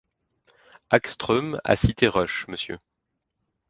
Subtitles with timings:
[0.89, 2.77] Hagström a cité Rush, Mr.